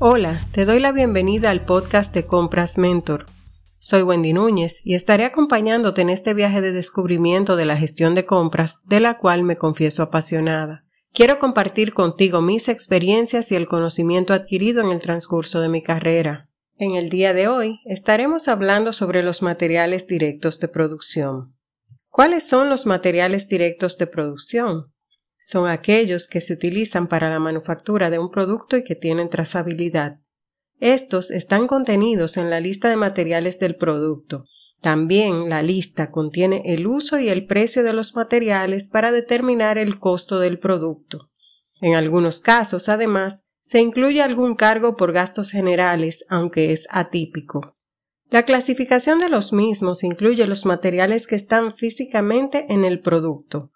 [0.00, 3.26] Hola, te doy la bienvenida al podcast de Compras Mentor.
[3.80, 8.24] Soy Wendy Núñez y estaré acompañándote en este viaje de descubrimiento de la gestión de
[8.24, 10.84] compras, de la cual me confieso apasionada.
[11.12, 16.48] Quiero compartir contigo mis experiencias y el conocimiento adquirido en el transcurso de mi carrera.
[16.76, 21.56] En el día de hoy estaremos hablando sobre los materiales directos de producción.
[22.08, 24.92] ¿Cuáles son los materiales directos de producción?
[25.48, 30.18] Son aquellos que se utilizan para la manufactura de un producto y que tienen trazabilidad.
[30.78, 34.44] Estos están contenidos en la lista de materiales del producto.
[34.82, 39.98] También la lista contiene el uso y el precio de los materiales para determinar el
[39.98, 41.30] costo del producto.
[41.80, 47.74] En algunos casos, además, se incluye algún cargo por gastos generales, aunque es atípico.
[48.28, 53.72] La clasificación de los mismos incluye los materiales que están físicamente en el producto,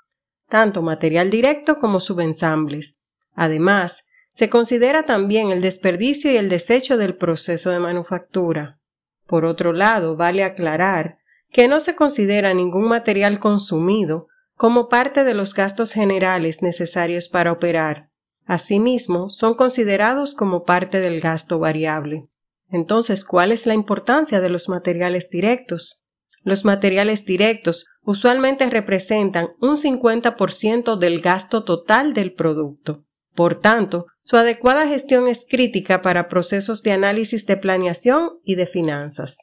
[0.53, 2.99] tanto material directo como subensambles.
[3.35, 8.79] Además, se considera también el desperdicio y el desecho del proceso de manufactura.
[9.27, 11.17] Por otro lado, vale aclarar
[11.51, 17.51] que no se considera ningún material consumido como parte de los gastos generales necesarios para
[17.51, 18.11] operar.
[18.45, 22.29] Asimismo, son considerados como parte del gasto variable.
[22.71, 26.05] Entonces, ¿cuál es la importancia de los materiales directos?
[26.43, 33.05] Los materiales directos usualmente representan un 50% del gasto total del producto.
[33.35, 38.67] Por tanto, su adecuada gestión es crítica para procesos de análisis de planeación y de
[38.67, 39.39] finanzas.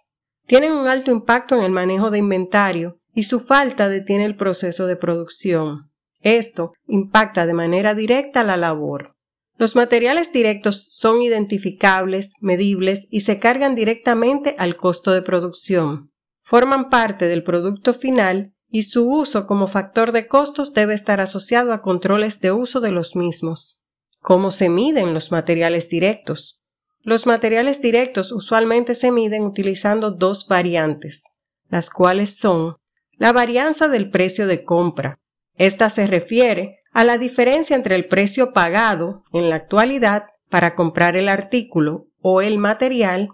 [0.46, 4.86] Tienen un alto impacto en el manejo de inventario y su falta detiene el proceso
[4.88, 5.92] de producción.
[6.22, 9.16] Esto impacta de manera directa la labor.
[9.58, 16.90] Los materiales directos son identificables, medibles y se cargan directamente al costo de producción forman
[16.90, 21.82] parte del producto final y su uso como factor de costos debe estar asociado a
[21.82, 23.80] controles de uso de los mismos.
[24.20, 26.62] ¿Cómo se miden los materiales directos?
[27.02, 31.24] Los materiales directos usualmente se miden utilizando dos variantes,
[31.70, 32.76] las cuales son
[33.14, 35.20] la varianza del precio de compra.
[35.56, 41.16] Esta se refiere a la diferencia entre el precio pagado en la actualidad para comprar
[41.16, 43.30] el artículo o el material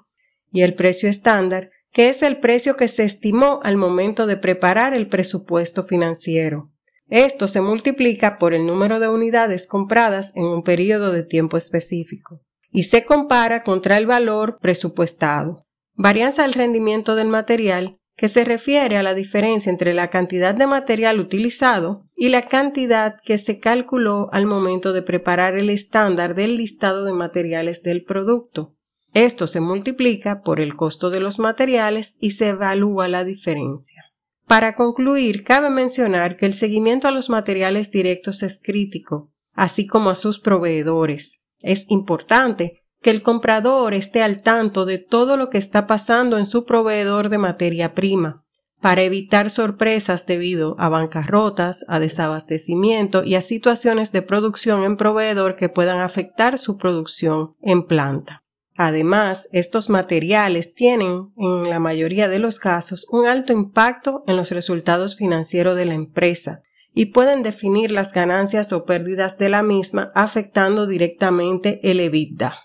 [0.52, 4.94] y el precio estándar que es el precio que se estimó al momento de preparar
[4.94, 6.70] el presupuesto financiero.
[7.08, 12.42] Esto se multiplica por el número de unidades compradas en un periodo de tiempo específico
[12.70, 15.66] y se compara contra el valor presupuestado.
[15.94, 20.68] Varianza del rendimiento del material que se refiere a la diferencia entre la cantidad de
[20.68, 26.58] material utilizado y la cantidad que se calculó al momento de preparar el estándar del
[26.58, 28.76] listado de materiales del producto.
[29.16, 34.04] Esto se multiplica por el costo de los materiales y se evalúa la diferencia.
[34.46, 40.10] Para concluir, cabe mencionar que el seguimiento a los materiales directos es crítico, así como
[40.10, 41.40] a sus proveedores.
[41.62, 46.46] Es importante que el comprador esté al tanto de todo lo que está pasando en
[46.46, 48.44] su proveedor de materia prima,
[48.82, 55.56] para evitar sorpresas debido a bancarrotas, a desabastecimiento y a situaciones de producción en proveedor
[55.56, 58.42] que puedan afectar su producción en planta.
[58.78, 64.52] Además, estos materiales tienen, en la mayoría de los casos, un alto impacto en los
[64.52, 66.62] resultados financieros de la empresa
[66.94, 72.56] y pueden definir las ganancias o pérdidas de la misma afectando directamente el EBITDA.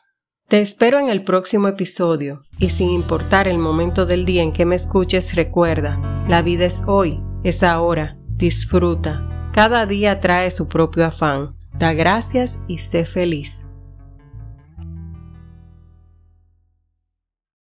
[0.48, 4.66] Te espero en el próximo episodio y sin importar el momento del día en que
[4.66, 9.50] me escuches, recuerda, la vida es hoy, es ahora, disfruta.
[9.52, 11.56] Cada día trae su propio afán.
[11.78, 13.69] Da gracias y sé feliz.